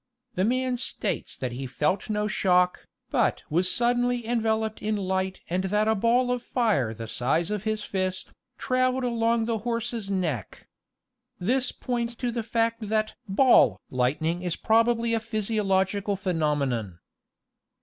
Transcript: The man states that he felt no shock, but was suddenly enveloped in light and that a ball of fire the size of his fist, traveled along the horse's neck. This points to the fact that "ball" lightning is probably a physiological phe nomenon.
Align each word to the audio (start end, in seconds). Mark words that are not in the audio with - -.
The 0.33 0.43
man 0.43 0.77
states 0.77 1.37
that 1.37 1.51
he 1.51 1.67
felt 1.67 2.09
no 2.09 2.27
shock, 2.27 2.87
but 3.11 3.43
was 3.51 3.71
suddenly 3.71 4.25
enveloped 4.25 4.81
in 4.81 4.95
light 4.97 5.41
and 5.47 5.65
that 5.65 5.87
a 5.87 5.93
ball 5.93 6.31
of 6.31 6.41
fire 6.41 6.91
the 6.91 7.05
size 7.05 7.51
of 7.51 7.65
his 7.65 7.83
fist, 7.83 8.31
traveled 8.57 9.03
along 9.03 9.45
the 9.45 9.59
horse's 9.59 10.09
neck. 10.09 10.67
This 11.37 11.71
points 11.71 12.15
to 12.15 12.31
the 12.31 12.41
fact 12.41 12.89
that 12.89 13.13
"ball" 13.29 13.79
lightning 13.91 14.41
is 14.41 14.55
probably 14.55 15.13
a 15.13 15.19
physiological 15.19 16.15
phe 16.15 16.31
nomenon. 16.33 16.97